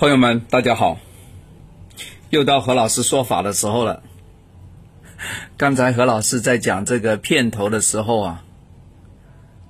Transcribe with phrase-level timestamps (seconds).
[0.00, 0.96] 朋友们，大家好！
[2.30, 4.02] 又到何老师说法的时候了。
[5.58, 8.44] 刚才何老师在讲这个片头的时候啊，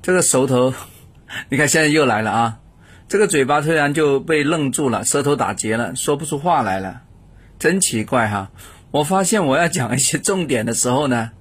[0.02, 0.72] 这个舌头，
[1.48, 2.58] 你看现在又来了啊！
[3.08, 7.02] 这个嘴巴突然就被愣住了，舌头打结了，说不出话来了，
[7.58, 8.52] 真奇怪哈！
[8.92, 11.32] 我发现我要讲一些重点的时候呢，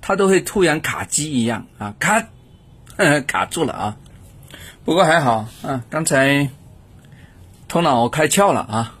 [0.00, 2.28] 它都会突然卡机一样啊，卡
[3.26, 3.96] 卡住了啊！
[4.84, 6.48] 不过还好啊，刚才。
[7.68, 8.98] 头脑开窍了啊！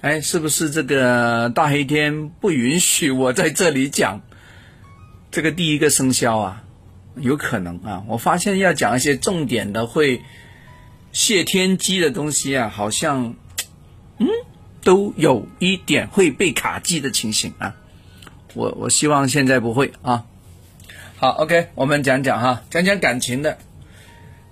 [0.00, 4.20] 哎，是不是这个大黑天不允许我在这里讲
[5.30, 6.64] 这个第一个生肖啊？
[7.16, 8.02] 有可能啊！
[8.08, 10.22] 我发现要讲一些重点的会
[11.12, 13.34] 泄天机的东西啊，好像
[14.18, 14.26] 嗯
[14.82, 17.76] 都有一点会被卡机的情形啊。
[18.54, 20.24] 我我希望现在不会啊。
[21.16, 23.58] 好，OK，我们讲讲哈，讲讲感情的。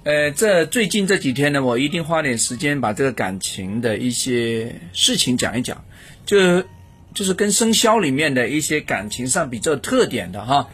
[0.06, 5.85] 呃，这最近这几天呢，我一定花点时间把这个感情的一些事情讲一讲，
[6.24, 6.62] 就
[7.12, 10.68] 就是跟生肖里面的一些感情上比较特点的哈。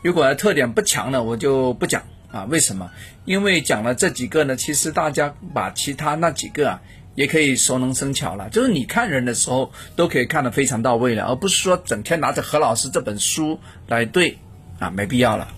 [0.00, 2.46] 如果特点不强的，我就不讲啊。
[2.48, 2.90] 为什么？
[3.26, 6.80] 因为讲了这几个呢，其实大家把其他那几个啊，
[7.14, 8.48] 也可以熟能生巧了。
[8.48, 14.38] 就是你看人的时候，都可以看得非常到位了，而不是说整天拿着何老师这本书来对
[14.78, 15.48] 啊，没必要了。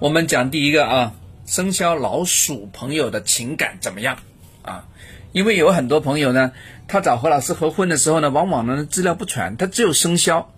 [0.00, 1.14] 我们讲第一个啊。
[1.50, 4.18] 生肖老鼠朋友的情感怎么样
[4.62, 4.84] 啊？
[5.32, 6.52] 因为有很多朋友呢，
[6.86, 10.52] 他找何老师合婚的时候呢，往往呢资料不全，他只有生肖，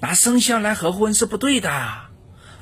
[0.00, 1.70] 拿生肖来合婚是不对的，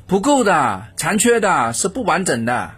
[0.05, 2.69] 不够的，残缺的，是不完整的。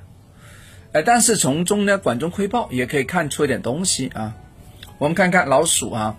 [0.93, 4.35] 哎，但是从中呢管中窥豹，也可以看出一点东西啊。
[4.99, 6.15] 我们看看老鼠啊，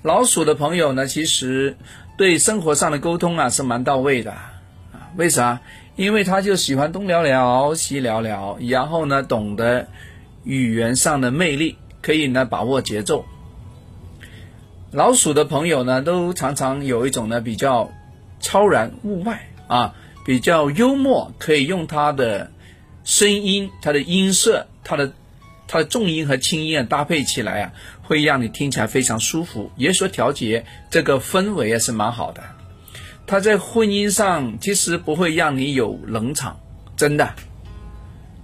[0.00, 1.76] 老鼠的朋友呢，其实
[2.16, 4.34] 对生活上的沟通啊是蛮到位的。
[5.16, 5.60] 为啥？
[5.94, 9.88] 因为他就喜欢东聊聊西聊聊，然后呢，懂得
[10.44, 13.24] 语言上的魅力，可以呢把握节奏。
[14.90, 17.90] 老鼠的朋友呢，都常常有一种呢比较
[18.40, 19.94] 超然物外啊，
[20.24, 22.50] 比较幽默，可以用他的
[23.04, 25.12] 声音、他的音色、他的
[25.66, 27.72] 他的重音和轻音啊搭配起来啊，
[28.02, 32.42] 会让你听起来非常舒服，也所调节这个氛围也是蛮好的。
[33.26, 36.60] 他在婚姻上其实不会让你有冷场，
[36.96, 37.34] 真的，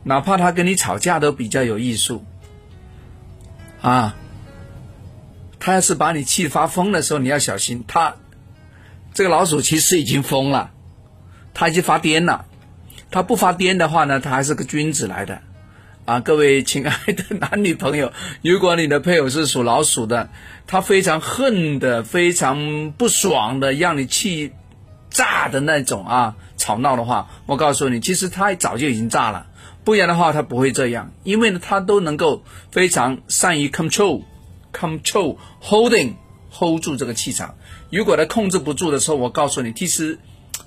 [0.03, 2.25] 哪怕他跟你吵架都比较有艺术，
[3.81, 4.17] 啊，
[5.61, 8.17] 他要是把你气发疯的时候，你要小心，他
[9.15, 10.73] 这个老鼠其实已经疯了，
[11.55, 12.47] 他已经发癫了，
[13.13, 15.43] 他不发癫的话呢，他还是个君子来的，
[16.07, 20.29] 啊，各位亲爱的男女朋友，如果你的配偶是属老鼠的，
[20.67, 24.53] 他非常恨的，非常不爽的，让你气。
[25.13, 29.47] 炸的那种啊，吵闹的话，我告诉你，其实他早就已经炸了，
[29.85, 36.15] 不然的话他不会这样，因为呢，他都能够非常善于 control，control holding
[36.51, 37.55] hold 住这个气场。
[37.91, 40.19] 如果他控制不住的时候，我告诉你，其实，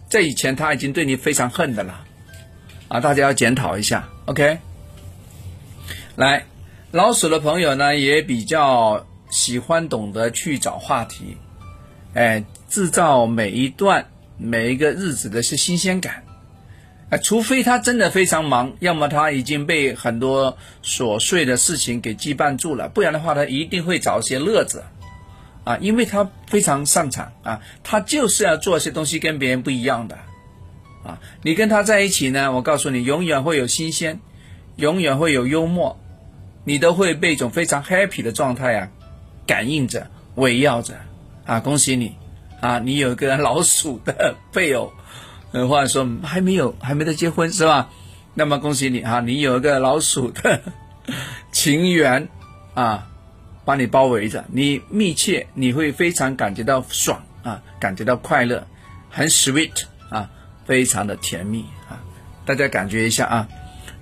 [0.07, 2.06] 在以前他已经对你非常恨的了，
[2.88, 4.59] 啊，大家要检讨一下，OK。
[6.16, 6.45] 来，
[6.91, 11.38] 老鼠的朋友呢，也比较喜欢懂得去找话题，
[12.13, 14.06] 哎，制造每一段。
[14.38, 16.23] 每一个日子的是新鲜感，
[17.09, 24.84] 啊，除非他真的非常忙，要么他已经被很多琐碎的事情给羁绊住了，不然的话，他一定会找些乐子，
[25.63, 30.18] 啊，因为他非常擅长啊，他就是要做些东西跟别人不一样的，
[31.03, 34.19] 啊，你跟他在一起呢，我告诉你，永远会有新鲜，
[34.75, 35.97] 永远会有幽默，
[36.66, 38.90] 你都会被一种非常 happy 的状态啊
[39.47, 40.95] 感应着、围绕着，
[41.45, 42.18] 啊，恭喜你。
[42.66, 44.92] 啊，你有一个老鼠的配偶，
[45.53, 47.90] 呃，或者说还没有，还没得结婚是吧？
[48.34, 50.62] 那么恭喜你哈，你有一个老鼠的
[51.52, 52.28] 情缘
[52.74, 53.08] 啊，
[53.64, 58.66] 把你包围着，你密切，你会非常感觉到爽啊，感觉到快乐，
[59.12, 60.30] 很 sweet 啊，
[60.66, 62.02] 非常的甜蜜啊，
[62.46, 63.48] 大家感觉一下啊。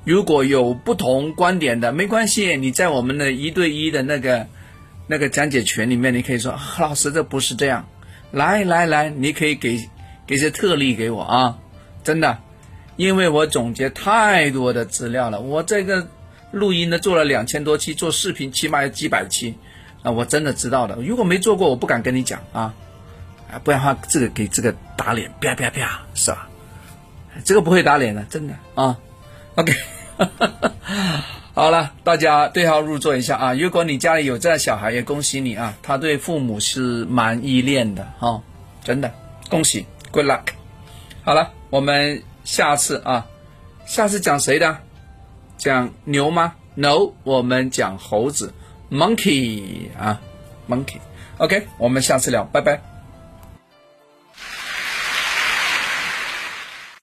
[0.06, 4.48] 如果有不同观点的，没关系，你在我们的一对一的那个
[5.08, 7.86] 那个讲解群里面，你可以说，老师这不是这样。
[8.34, 9.88] 来来来，你可以给
[10.26, 11.60] 给些特例给我啊！
[12.04, 12.40] 真的，
[12.96, 16.08] 因为我总结太多的资料了，我这个
[16.50, 19.56] 录音呢做了两千多期，做视频起码有几百期
[20.02, 20.10] 啊！
[20.10, 22.74] 我真的知道的，如果没做过，我不敢跟你讲啊！
[23.52, 26.50] 啊，不然的话，这个给这个打脸，啪啪啪，是吧？
[27.46, 28.98] 这个不会打脸的，真的啊
[29.54, 29.74] ！OK。
[31.56, 33.54] 好了，大家对号入座一下啊！
[33.54, 35.78] 如果你家里有这样小孩，也恭喜你啊！
[35.84, 38.42] 他对父母是蛮依恋的哈，
[38.84, 39.14] 真的，
[39.52, 40.42] 恭喜，Good luck！
[41.24, 43.28] 好了，我们下次啊，
[43.86, 44.80] 下次讲谁的？
[45.58, 48.52] 讲牛吗？No，我们讲猴子
[48.90, 50.20] monkey 啊
[50.68, 50.98] ，monkey。
[51.38, 52.93] OK，我们下次聊，拜拜。